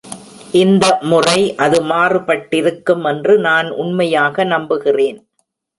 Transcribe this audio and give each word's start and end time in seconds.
இந்த 0.61 0.85
முறை 1.01 1.41
அது 1.65 1.79
மாறுபட்டிருக்கும் 1.83 3.05
என்று 3.05 3.35
நான் 3.47 3.69
உண்மையாக 3.83 4.43
நம்புகிறேன். 4.53 5.19